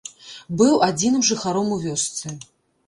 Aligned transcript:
Быў 0.61 0.73
адзіным 0.89 1.27
жыхаром 1.31 1.71
у 1.77 1.81
вёсцы. 1.87 2.37